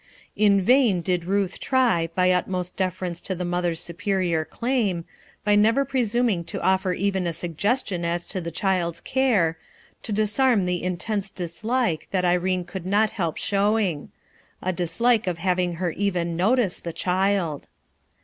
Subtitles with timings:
[0.35, 5.05] In vain did Ruth try, by utmost deference to the mother's superior claim,
[5.43, 9.59] by never presuming to offer even a suggestion as to the child's care
[10.01, 14.09] to disarm the intense dislike that Irene could not help showing—
[14.59, 17.67] a dislike of having her even notice the child.